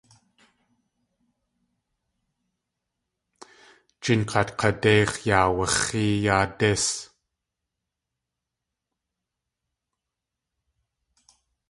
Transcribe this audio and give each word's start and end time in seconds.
Jinkaat 4.03 4.49
k̲a 4.59 4.69
déix̲ 4.81 5.11
yaawax̲ée 5.27 6.13
yáa 6.25 6.45
dís. 6.57 6.85